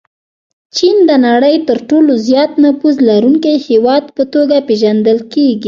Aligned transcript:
چین 0.75 0.95
د 1.09 1.11
نړۍ 1.27 1.55
د 1.59 1.63
تر 1.69 1.77
ټولو 1.89 2.11
زیات 2.27 2.51
نفوس 2.63 2.95
لرونکي 3.09 3.53
هېواد 3.67 4.03
په 4.15 4.23
توګه 4.33 4.55
پېژندل 4.67 5.19
کېږي. 5.33 5.59